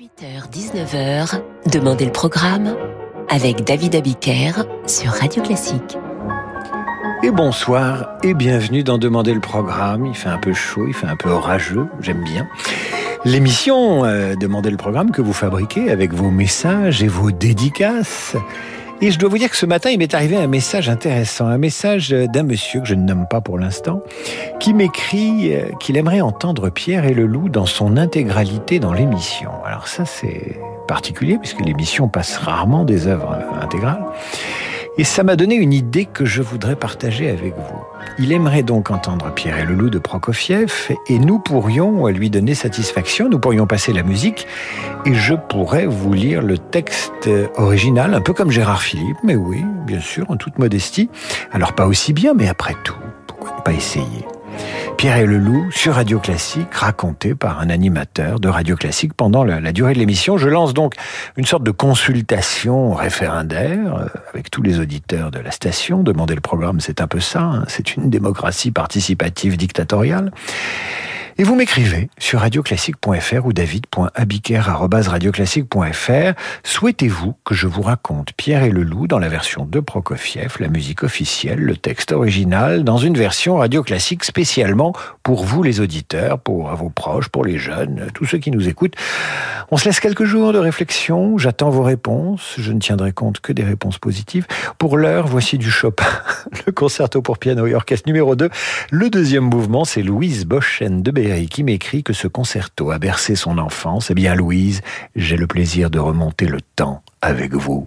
[0.00, 2.74] 18h-19h, Demandez le programme
[3.28, 5.98] avec David Abiker sur Radio Classique.
[7.22, 10.06] Et bonsoir et bienvenue dans Demander le programme.
[10.06, 12.48] Il fait un peu chaud, il fait un peu orageux, j'aime bien.
[13.26, 18.36] L'émission euh, Demandez le programme que vous fabriquez avec vos messages et vos dédicaces.
[19.02, 21.56] Et je dois vous dire que ce matin, il m'est arrivé un message intéressant, un
[21.56, 24.02] message d'un monsieur que je ne nomme pas pour l'instant,
[24.58, 29.52] qui m'écrit euh, qu'il aimerait entendre Pierre et le Loup dans son intégralité dans l'émission.
[29.64, 34.04] Alors ça, c'est particulier puisque l'émission passe rarement des œuvres intégrales.
[35.00, 37.80] Et ça m'a donné une idée que je voudrais partager avec vous.
[38.18, 42.54] Il aimerait donc entendre Pierre et le loup de Prokofiev et nous pourrions lui donner
[42.54, 44.46] satisfaction, nous pourrions passer la musique
[45.06, 49.64] et je pourrais vous lire le texte original, un peu comme Gérard Philippe, mais oui,
[49.86, 51.08] bien sûr, en toute modestie.
[51.50, 52.92] Alors pas aussi bien, mais après tout,
[53.26, 54.26] pourquoi ne pas essayer?
[54.96, 59.44] Pierre et le loup sur Radio Classique, raconté par un animateur de Radio Classique pendant
[59.44, 60.36] la, durée de l'émission.
[60.36, 60.94] Je lance donc
[61.36, 66.02] une sorte de consultation référendaire euh, avec tous les auditeurs de la station.
[66.02, 67.40] Demander le programme, c'est un peu ça.
[67.40, 67.64] Hein.
[67.68, 70.32] C'est une démocratie participative dictatoriale.
[71.40, 76.32] Et vous m'écrivez sur radioclassique.fr ou david.abiker.radioclassique.fr.
[76.64, 80.68] Souhaitez-vous que je vous raconte Pierre et le loup dans la version de Prokofiev, la
[80.68, 86.38] musique officielle, le texte original, dans une version radio classique spécialement pour vous les auditeurs,
[86.38, 88.94] pour vos proches, pour les jeunes, tous ceux qui nous écoutent.
[89.70, 93.52] On se laisse quelques jours de réflexion, j'attends vos réponses, je ne tiendrai compte que
[93.52, 94.46] des réponses positives.
[94.78, 96.06] Pour l'heure, voici du Chopin,
[96.66, 98.48] le concerto pour piano et orchestre numéro 2.
[98.90, 103.36] Le deuxième mouvement, c'est Louise Boschen de Béry qui m'écrit que ce concerto a bercé
[103.36, 104.10] son enfance.
[104.10, 104.80] Eh bien, Louise,
[105.16, 107.86] j'ai le plaisir de remonter le temps avec vous.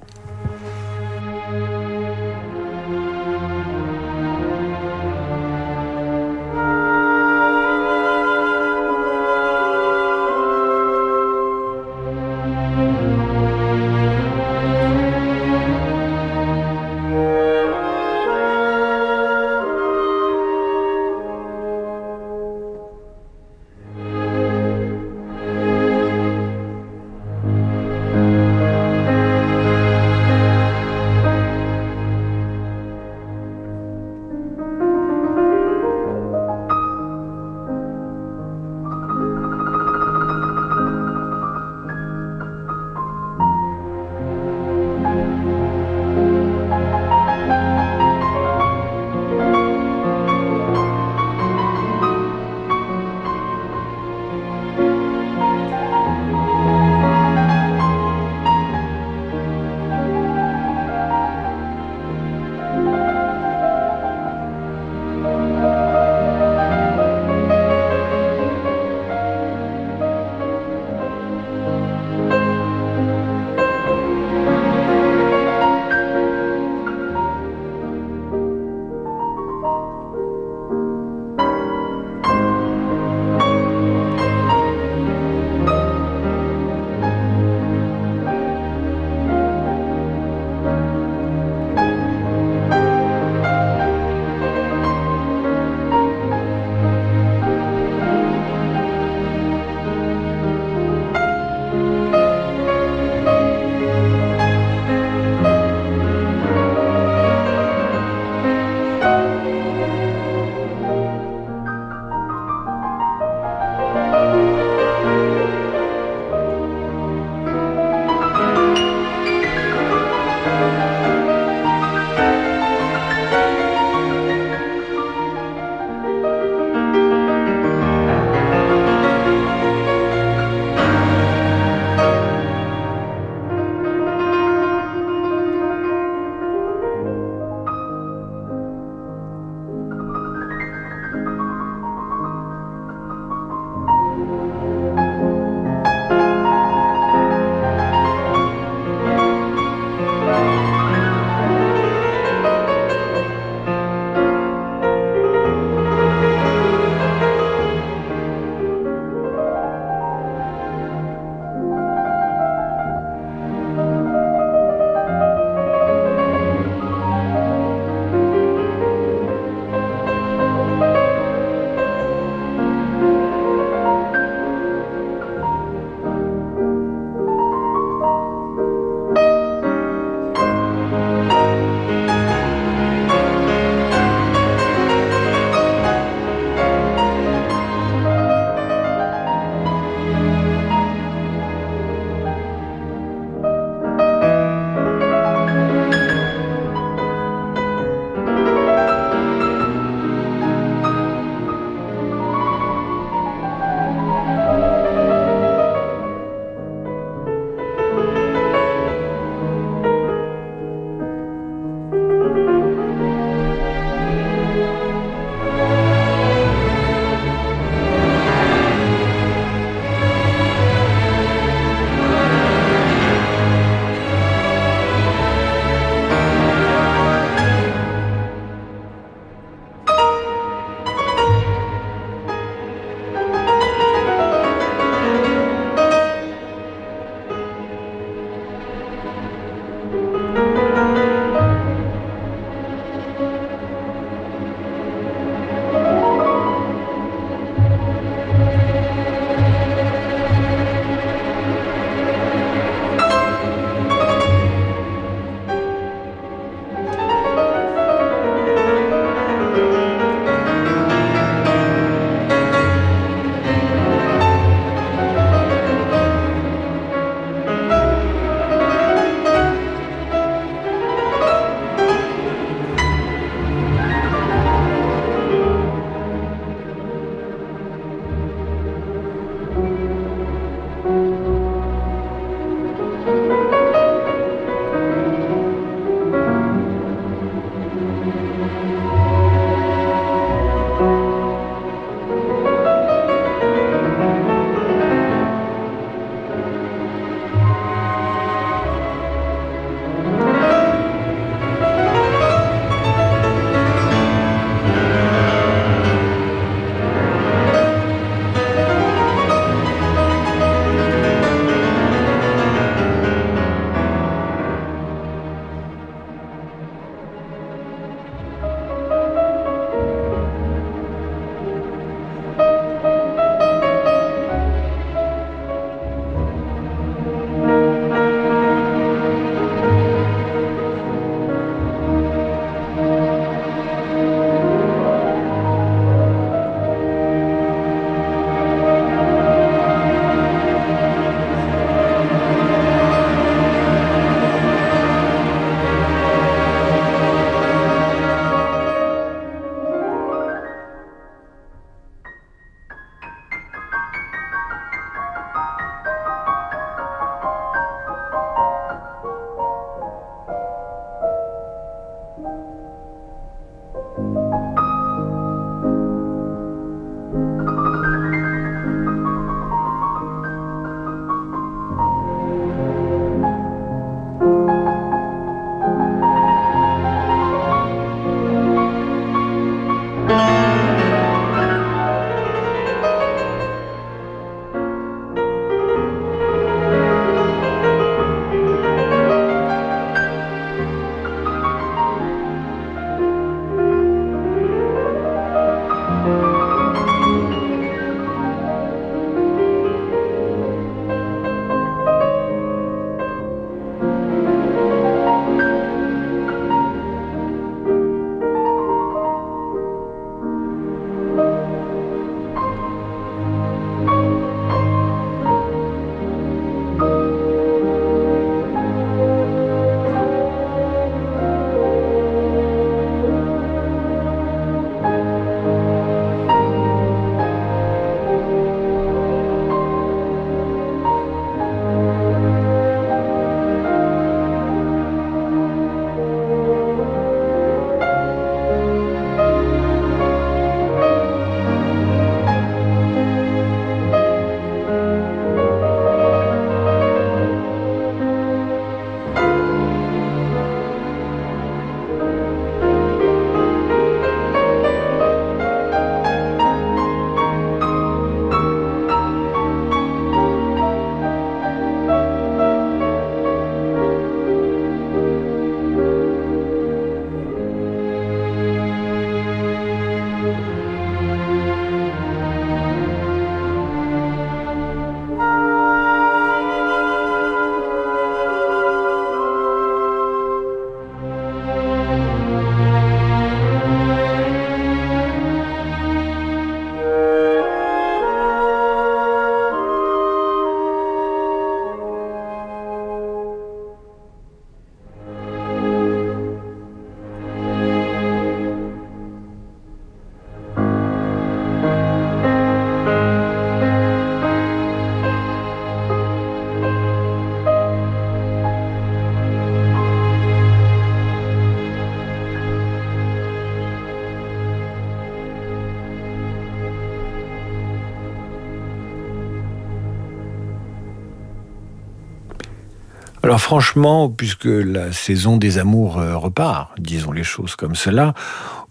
[523.37, 528.13] Franchement, puisque la saison des amours euh, repart, disons les choses comme cela,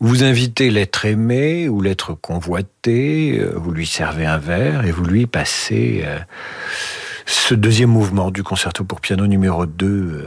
[0.00, 5.04] vous invitez l'être aimé ou l'être convoité, euh, vous lui servez un verre et vous
[5.04, 6.18] lui passez euh,
[7.26, 10.26] ce deuxième mouvement du concerto pour piano numéro 2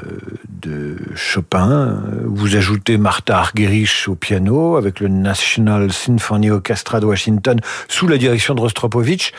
[0.50, 2.01] de Chopin.
[2.25, 8.18] Vous ajoutez Martha Argerich au piano avec le National Symphony Orchestra de Washington sous la
[8.18, 9.34] direction de Rostropovich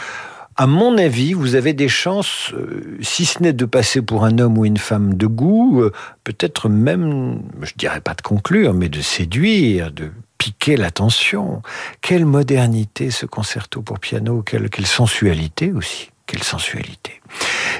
[0.56, 4.38] à mon avis, vous avez des chances, euh, si ce n'est de passer pour un
[4.38, 5.92] homme ou une femme de goût, euh,
[6.24, 11.60] peut-être même, je dirais pas de conclure, mais de séduire, de piquer l'attention.
[12.00, 17.20] Quelle modernité ce concerto pour piano, quelle, quelle sensualité aussi, quelle sensualité.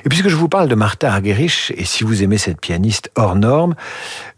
[0.04, 3.36] Et puisque je vous parle de Martha Argerich, et si vous aimez cette pianiste hors
[3.36, 3.74] norme,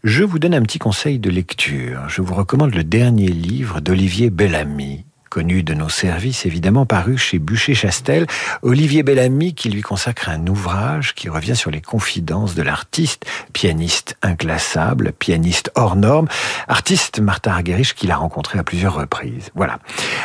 [0.05, 2.07] je vous donne un petit conseil de lecture.
[2.07, 7.39] Je vous recommande le dernier livre d'Olivier Bellamy, connu de nos services, évidemment paru chez
[7.39, 8.25] Bûcher-Chastel,
[8.61, 14.17] Olivier Bellamy qui lui consacre un ouvrage qui revient sur les confidences de l'artiste, pianiste
[14.21, 16.27] inclassable, pianiste hors norme,
[16.67, 19.51] artiste Martha Argerich qu'il a rencontré à plusieurs reprises.
[19.55, 19.79] Voilà.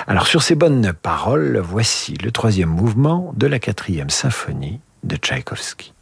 [0.07, 5.93] Alors sur ces bonnes paroles, voici le troisième mouvement de la quatrième symphonie de Tchaïkovski.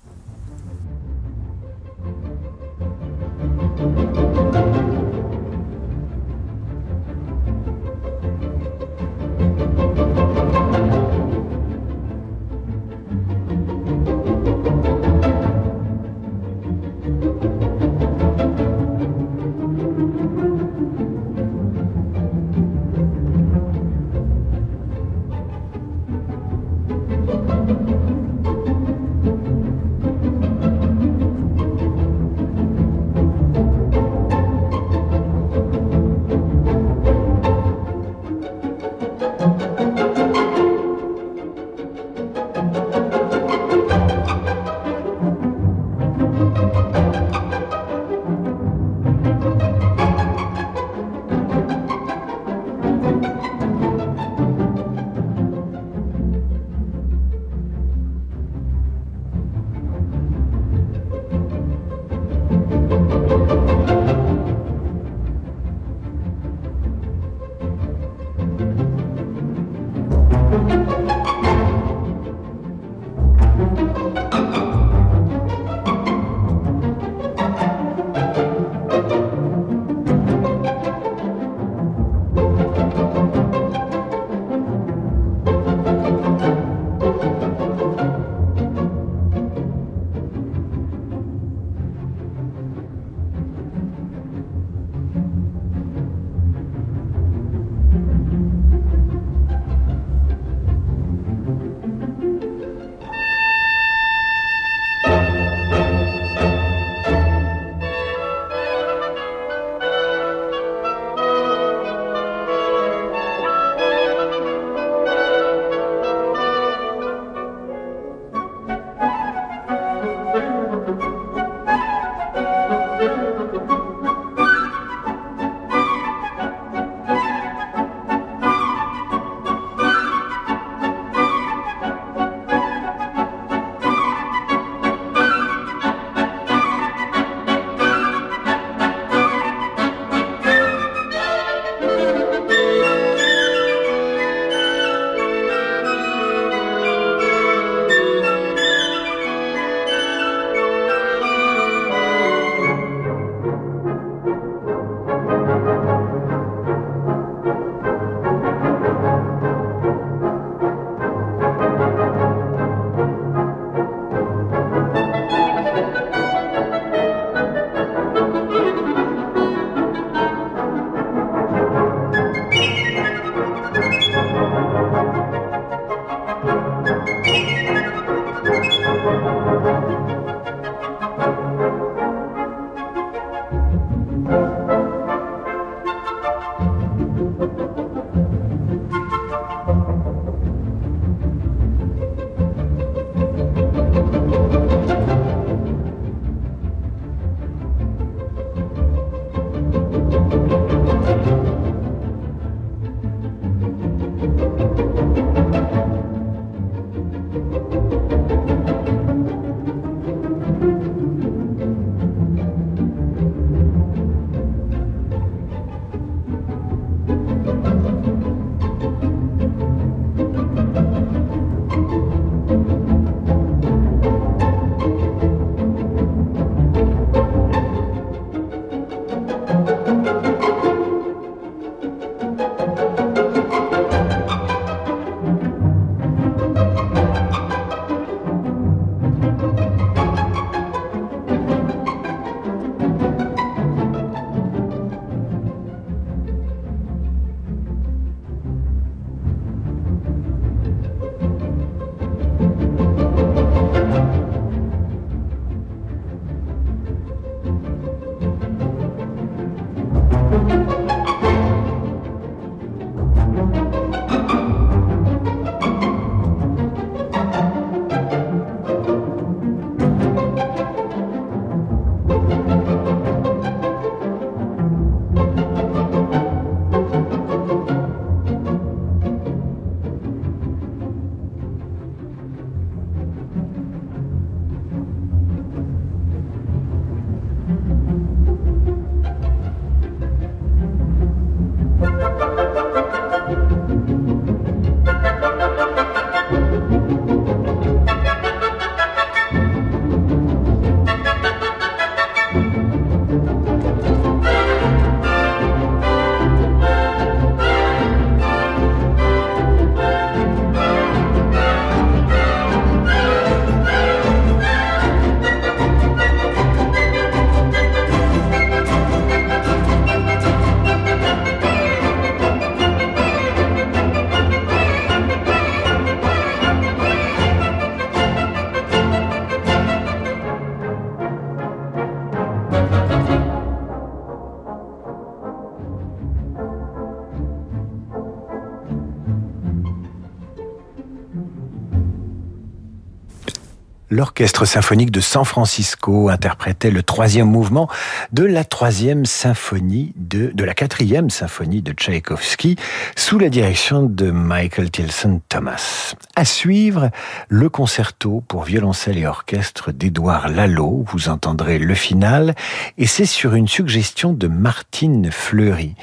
[344.12, 347.70] l'Orchestre symphonique de San Francisco interprétait le troisième mouvement
[348.12, 352.57] de la troisième symphonie de, de la quatrième symphonie de Tchaïkovski
[352.94, 355.94] sous la direction de Michael Tilson Thomas.
[356.14, 356.90] À suivre,
[357.31, 360.85] le concerto pour violoncelle et orchestre d'Édouard Lalo.
[360.88, 362.35] Vous entendrez le final
[362.77, 365.75] et c'est sur une suggestion de Martine Fleury.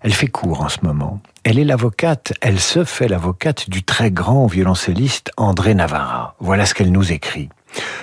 [0.00, 1.20] Elle fait court en ce moment.
[1.48, 6.34] Elle est l'avocate, elle se fait l'avocate du très grand violoncelliste André Navarra.
[6.40, 7.50] Voilà ce qu'elle nous écrit.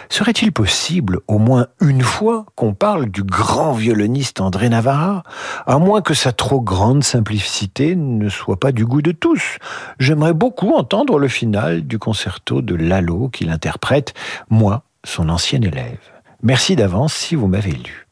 [0.07, 5.23] Serait-il possible, au moins une fois, qu'on parle du grand violoniste André Navarra,
[5.67, 9.57] à moins que sa trop grande simplicité ne soit pas du goût de tous?
[9.99, 14.13] J'aimerais beaucoup entendre le final du concerto de Lalo qu'il interprète,
[14.49, 15.99] moi, son ancien élève.
[16.43, 18.02] Merci d'avance si vous m'avez lu.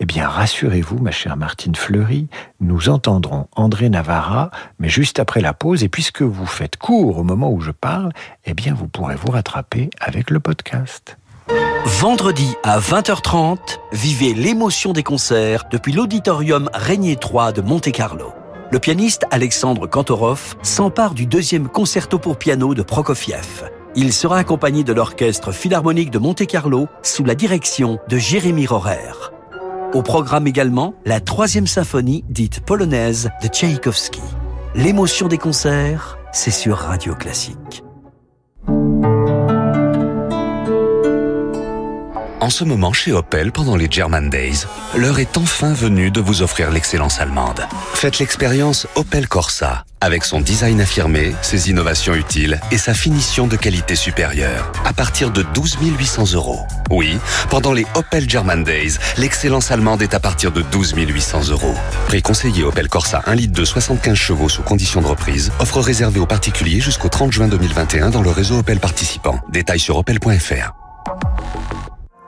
[0.00, 2.28] Eh bien, rassurez-vous, ma chère Martine Fleury,
[2.60, 7.24] nous entendrons André Navarra, mais juste après la pause, et puisque vous faites court au
[7.24, 8.12] moment où je parle,
[8.44, 11.16] eh bien, vous pourrez vous rattraper avec le podcast.
[11.84, 13.58] Vendredi à 20h30,
[13.92, 18.32] vivez l'émotion des concerts depuis l'auditorium Régnier 3 de Monte-Carlo.
[18.70, 23.70] Le pianiste Alexandre Kantorov s'empare du deuxième concerto pour piano de Prokofiev.
[23.94, 29.12] Il sera accompagné de l'orchestre philharmonique de Monte-Carlo sous la direction de Jérémy Rorer.
[29.94, 34.20] Au programme également, la troisième symphonie dite polonaise de Tchaïkovski.
[34.74, 37.83] L'émotion des concerts, c'est sur Radio Classique.
[42.44, 46.42] En ce moment chez Opel pendant les German Days, l'heure est enfin venue de vous
[46.42, 47.66] offrir l'excellence allemande.
[47.94, 53.56] Faites l'expérience Opel Corsa avec son design affirmé, ses innovations utiles et sa finition de
[53.56, 56.60] qualité supérieure à partir de 12 800 euros.
[56.90, 57.16] Oui,
[57.48, 61.74] pendant les Opel German Days, l'excellence allemande est à partir de 12 800 euros.
[62.08, 65.50] Prix conseillé Opel Corsa 1 litre de 75 chevaux sous condition de reprise.
[65.60, 69.40] Offre réservée aux particuliers jusqu'au 30 juin 2021 dans le réseau Opel participant.
[69.48, 70.74] Détails sur opel.fr.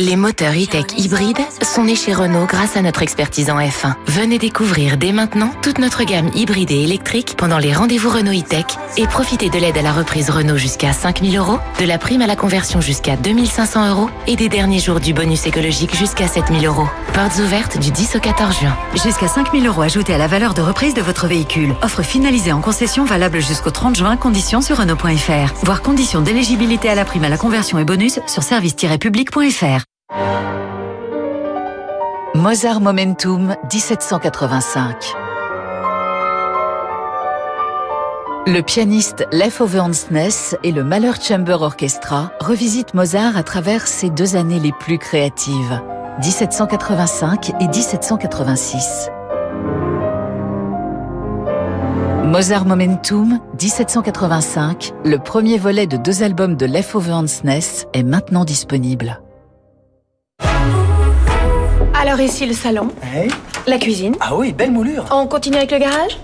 [0.00, 3.94] Les moteurs e-tech hybrides sont nés chez Renault grâce à notre expertise en F1.
[4.06, 8.66] Venez découvrir dès maintenant toute notre gamme hybride et électrique pendant les rendez-vous Renault e-tech
[8.96, 12.28] et profitez de l'aide à la reprise Renault jusqu'à 5000 euros, de la prime à
[12.28, 16.86] la conversion jusqu'à 2500 euros et des derniers jours du bonus écologique jusqu'à 7000 euros.
[17.12, 18.76] Portes ouvertes du 10 au 14 juin.
[19.04, 21.74] Jusqu'à 5000 euros ajoutés à la valeur de reprise de votre véhicule.
[21.82, 24.16] Offre finalisée en concession valable jusqu'au 30 juin.
[24.16, 25.54] Conditions sur Renault.fr.
[25.64, 29.87] Voir conditions d'éligibilité à la prime à la conversion et bonus sur service-public.fr.
[32.48, 35.14] Mozart Momentum 1785
[38.46, 44.08] Le pianiste Leif Ove Hansness et le Mahler Chamber Orchestra revisitent Mozart à travers ses
[44.08, 45.82] deux années les plus créatives,
[46.22, 49.10] 1785 et 1786.
[52.24, 58.46] Mozart Momentum 1785, le premier volet de deux albums de Leif Ove Hansness, est maintenant
[58.46, 59.20] disponible.
[62.00, 63.28] Alors ici le salon, Hey.
[63.66, 64.14] la cuisine.
[64.20, 65.04] Ah oui, belle moulure.
[65.10, 66.18] On continue avec le garage?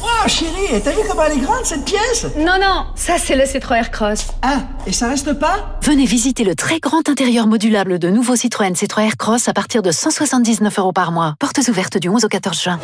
[0.00, 2.26] Wow, chérie, t'as vu comment elle est grande cette pièce?
[2.38, 4.28] Non, non, ça c'est le Citroën Cross.
[4.42, 5.78] Ah, et ça reste pas?
[5.82, 9.90] Venez visiter le très grand intérieur modulable de nouveau Citroën Citroën Cross à partir de
[9.90, 11.34] 179 euros par mois.
[11.40, 12.78] Portes ouvertes du 11 au 14 juin.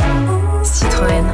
[0.65, 1.25] Citroën.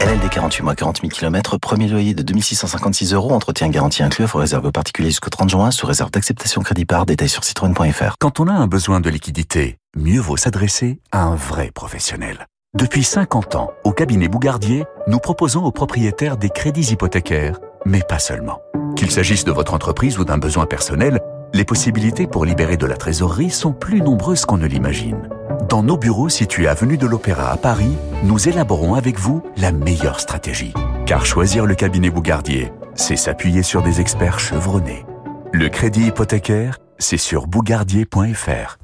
[0.00, 4.38] LLD 48 mois 40 000 km, premier loyer de 2656 euros, entretien garanti inclus, offre
[4.38, 8.16] réserve aux particuliers jusqu'au 30 juin, sous réserve d'acceptation crédit par, détail sur citroën.fr.
[8.20, 12.46] Quand on a un besoin de liquidité, mieux vaut s'adresser à un vrai professionnel.
[12.74, 18.18] Depuis 50 ans, au cabinet Bougardier, nous proposons aux propriétaires des crédits hypothécaires, mais pas
[18.18, 18.60] seulement.
[18.96, 21.20] Qu'il s'agisse de votre entreprise ou d'un besoin personnel,
[21.54, 25.28] les possibilités pour libérer de la trésorerie sont plus nombreuses qu'on ne l'imagine.
[25.68, 30.20] Dans nos bureaux situés avenue de l'Opéra à Paris, nous élaborons avec vous la meilleure
[30.20, 30.72] stratégie.
[31.06, 35.04] Car choisir le cabinet Bougardier, c'est s'appuyer sur des experts chevronnés.
[35.52, 38.78] Le crédit hypothécaire, c'est sur bougardier.fr.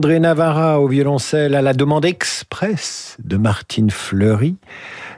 [0.00, 4.56] André Navarra au violoncelle à la demande express de Martine Fleury,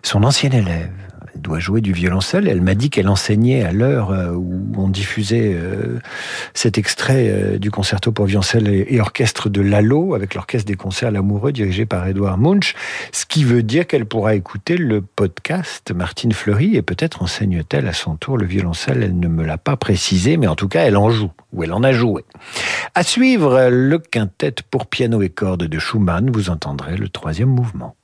[0.02, 1.11] son ancienne élève
[1.42, 2.48] doit jouer du violoncelle.
[2.48, 5.98] Elle m'a dit qu'elle enseignait à l'heure euh, où on diffusait euh,
[6.54, 11.10] cet extrait euh, du concerto pour violoncelle et orchestre de Lalo avec l'orchestre des concerts
[11.10, 12.74] L'Amoureux dirigé par Edouard Munch,
[13.10, 17.92] ce qui veut dire qu'elle pourra écouter le podcast Martine Fleury et peut-être enseigne-t-elle à
[17.92, 19.02] son tour le violoncelle.
[19.02, 21.72] Elle ne me l'a pas précisé, mais en tout cas, elle en joue ou elle
[21.72, 22.24] en a joué.
[22.94, 27.96] À suivre le quintet pour piano et cordes de Schumann, vous entendrez le troisième mouvement.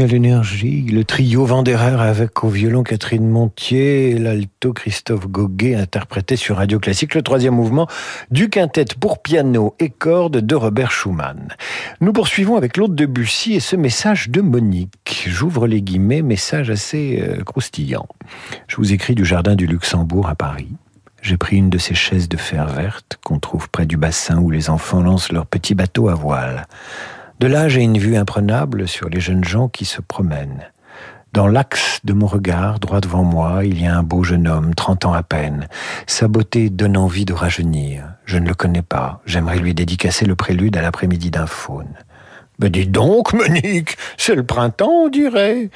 [0.00, 6.36] Quelle énergie Le trio Vanderer avec au violon Catherine Montier et l'alto Christophe Goguet interprété
[6.36, 7.86] sur Radio Classique le troisième mouvement
[8.30, 11.48] du quintet pour piano et cordes de Robert Schumann.
[12.00, 15.26] Nous poursuivons avec l'autre de Bussy et ce message de Monique.
[15.26, 18.06] J'ouvre les guillemets, message assez euh, croustillant.
[18.68, 20.72] Je vous écris du jardin du Luxembourg à Paris.
[21.20, 24.50] J'ai pris une de ces chaises de fer verte qu'on trouve près du bassin où
[24.50, 26.66] les enfants lancent leurs petits bateaux à voile.
[27.40, 30.70] De là, j'ai une vue imprenable sur les jeunes gens qui se promènent.
[31.32, 34.74] Dans l'axe de mon regard, droit devant moi, il y a un beau jeune homme,
[34.74, 35.66] trente ans à peine.
[36.06, 38.04] Sa beauté donne envie de rajeunir.
[38.26, 39.22] Je ne le connais pas.
[39.24, 41.94] J'aimerais lui dédicacer le prélude à l'après-midi d'un faune.
[42.58, 45.70] Mais dis donc, Monique, c'est le printemps, on dirait.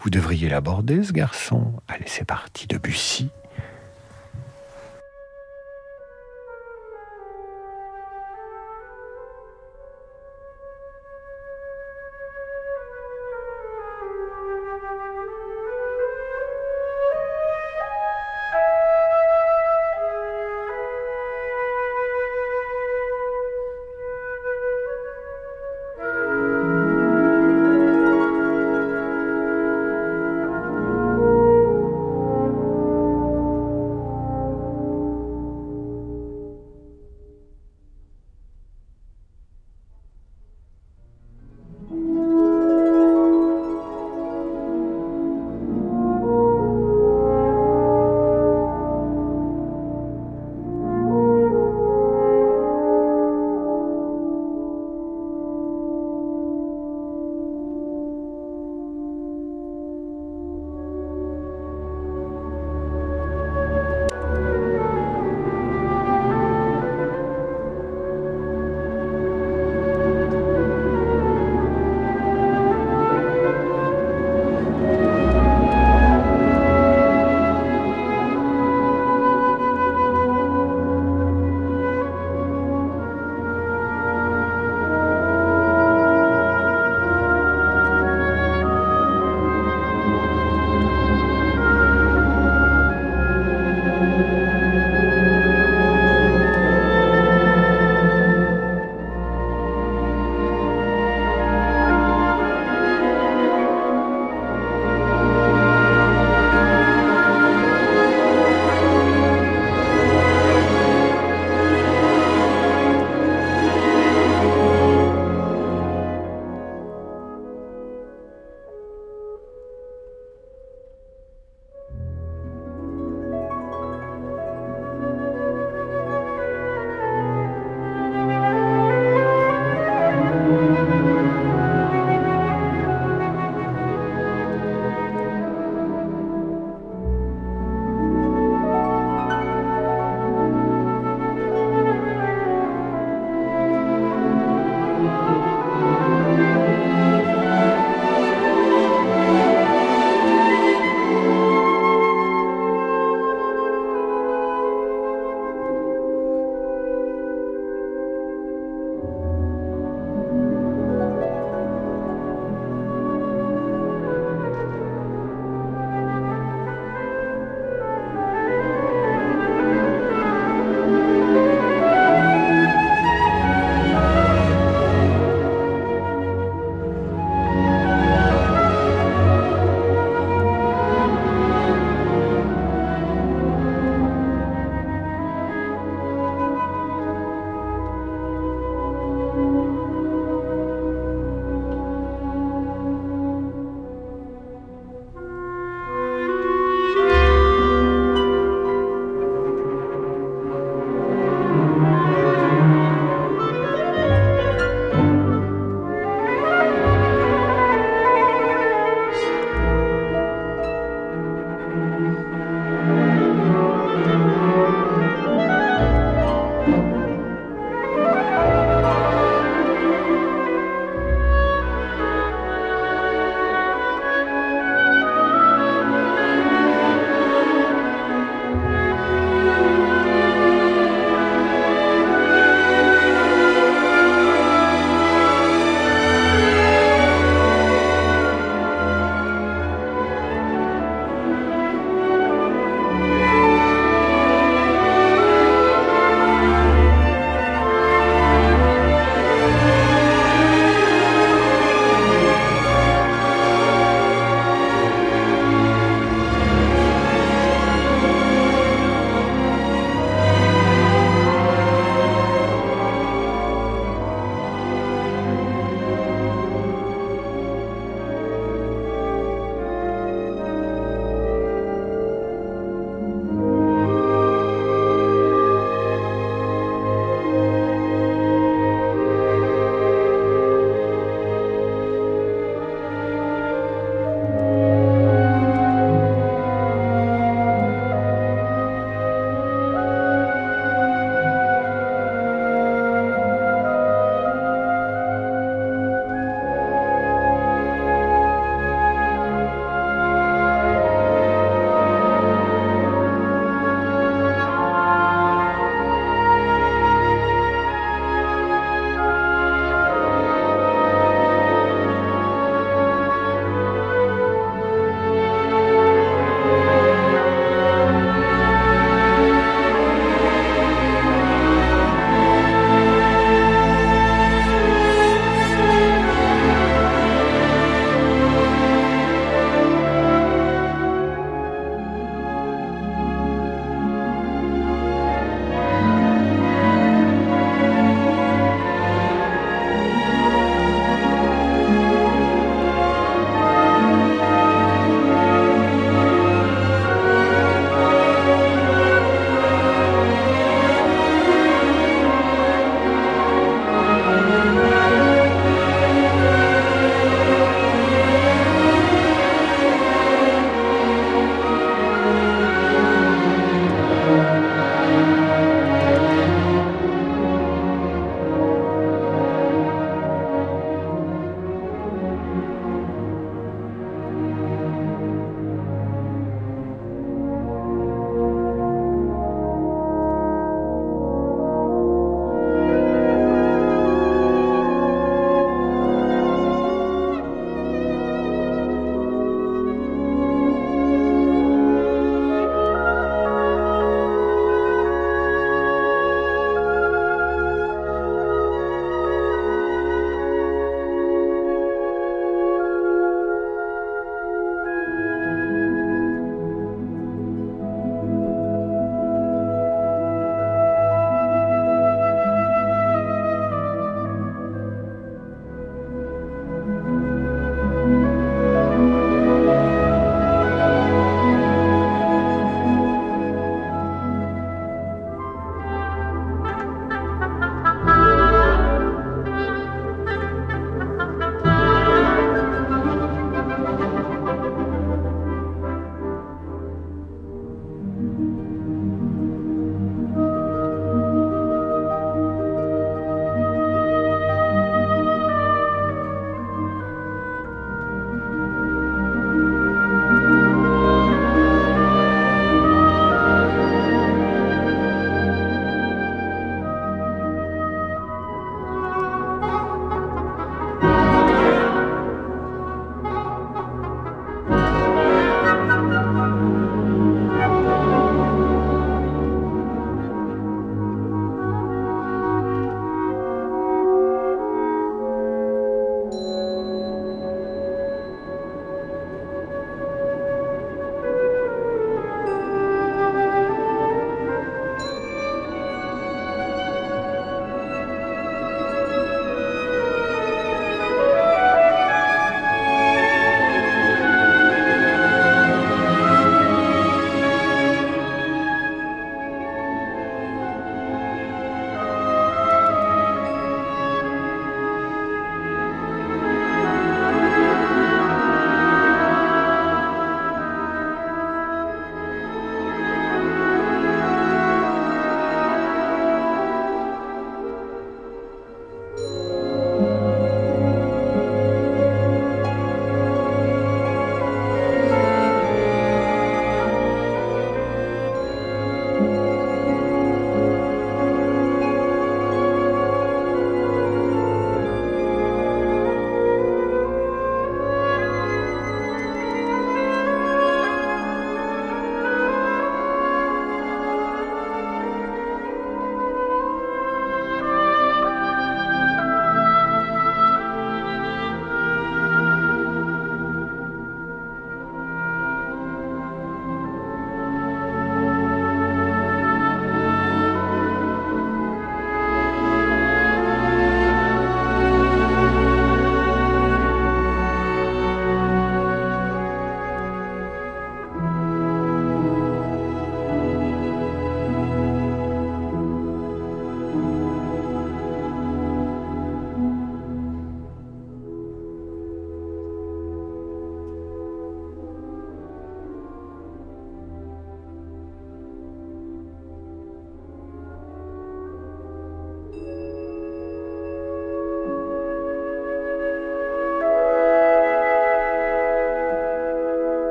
[0.00, 1.74] Vous devriez l'aborder, ce garçon.
[1.86, 2.76] Allez, c'est parti, de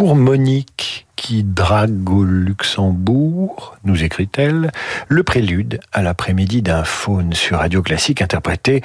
[0.00, 4.72] Pour Monique, qui drague au Luxembourg, nous écrit-elle,
[5.08, 8.80] le prélude à l'après-midi d'un faune sur Radio Classique interprété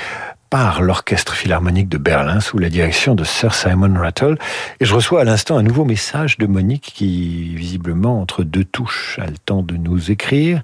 [0.49, 4.37] par l'Orchestre Philharmonique de Berlin sous la direction de Sir Simon Rattle.
[4.81, 9.17] Et je reçois à l'instant un nouveau message de Monique qui, visiblement, entre deux touches,
[9.17, 10.63] a le temps de nous écrire.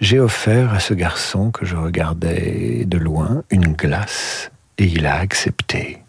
[0.00, 5.16] J'ai offert à ce garçon que je regardais de loin une glace et il a
[5.16, 6.01] accepté.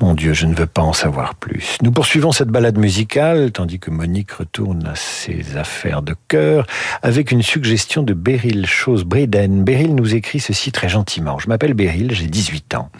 [0.00, 1.76] Mon Dieu, je ne veux pas en savoir plus.
[1.82, 6.66] Nous poursuivons cette balade musicale, tandis que Monique retourne à ses affaires de cœur,
[7.02, 9.64] avec une suggestion de Beryl Chose Breden.
[9.64, 11.38] Beryl nous écrit ceci très gentiment.
[11.38, 12.90] Je m'appelle Beryl, j'ai 18 ans.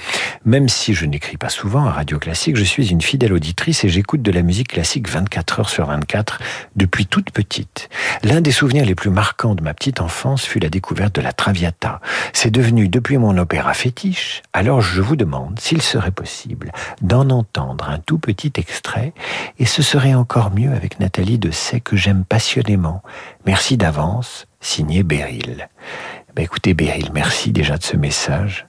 [0.45, 3.89] Même si je n'écris pas souvent à Radio Classique, je suis une fidèle auditrice et
[3.89, 6.41] j'écoute de la musique classique 24 heures sur 24
[6.77, 7.89] depuis toute petite.
[8.23, 11.33] L'un des souvenirs les plus marquants de ma petite enfance fut la découverte de la
[11.33, 12.01] Traviata.
[12.33, 16.32] C'est devenu depuis mon opéra fétiche, alors je vous demande s'il serait possible
[17.01, 19.13] d'en entendre un tout petit extrait,
[19.59, 23.03] et ce serait encore mieux avec Nathalie de Say que j'aime passionnément.
[23.47, 25.69] Merci d'avance, signé Beryl.
[26.35, 28.67] Ben écoutez Beryl, merci déjà de ce message.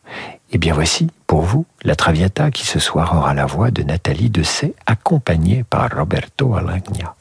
[0.51, 4.29] Et bien voici, pour vous, la Traviata qui ce soir aura la voix de Nathalie
[4.29, 7.15] de Say, accompagnée par Roberto Alagna.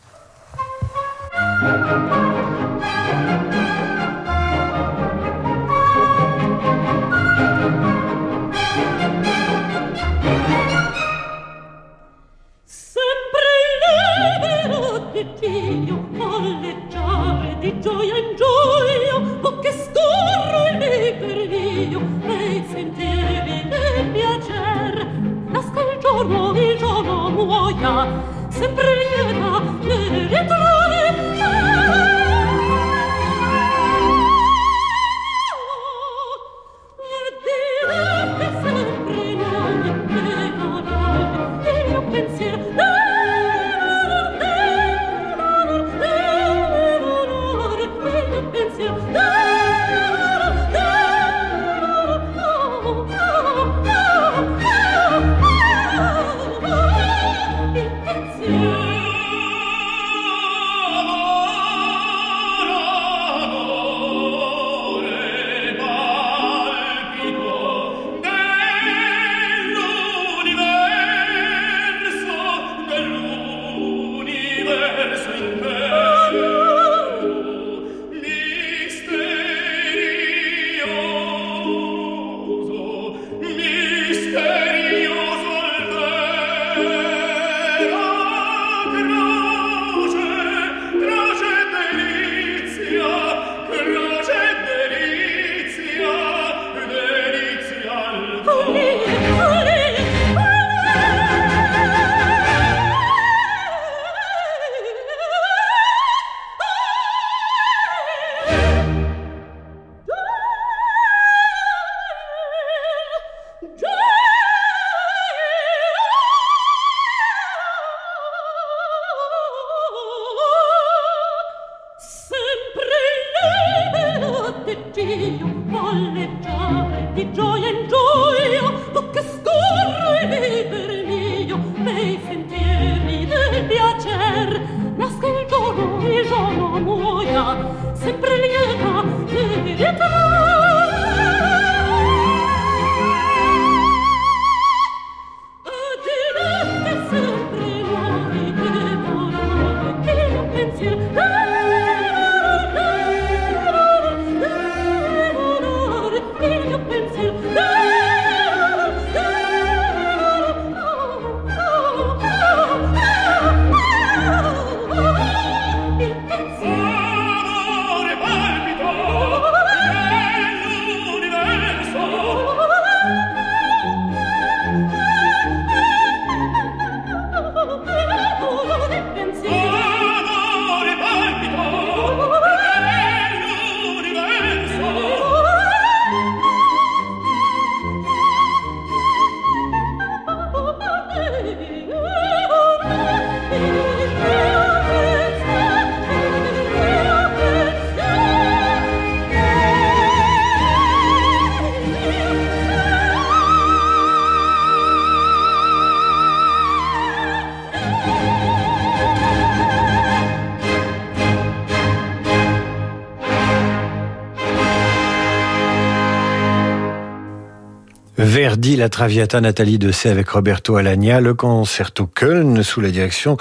[218.33, 223.37] Verdi, la Traviata, Nathalie Dessay avec Roberto Alagna, le concerto Köln sous la direction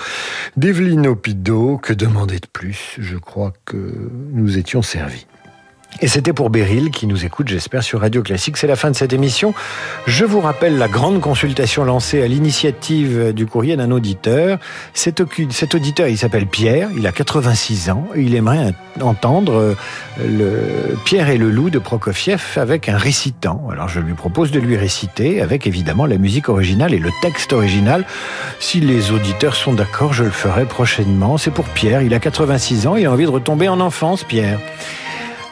[0.58, 1.78] d'Evelino Pido.
[1.78, 2.98] Que demander de plus?
[3.00, 3.78] Je crois que
[4.34, 5.26] nous étions servis.
[6.00, 8.58] Et c'était pour Beryl qui nous écoute, j'espère, sur Radio Classique.
[8.58, 9.54] C'est la fin de cette émission.
[10.08, 14.58] Je vous rappelle la grande consultation lancée à l'initiative du courrier d'un auditeur.
[14.94, 19.76] Cet, auditeur, il s'appelle Pierre, il a 86 ans, et il aimerait entendre euh,
[20.18, 23.68] le Pierre et le loup de Prokofiev avec un récitant.
[23.72, 27.54] Alors je lui propose de lui réciter avec évidemment la musique originale et le texte
[27.54, 28.06] original.
[28.60, 31.38] Si les auditeurs sont d'accord, je le ferai prochainement.
[31.38, 34.60] C'est pour Pierre, il a 86 ans, il a envie de retomber en enfance, Pierre.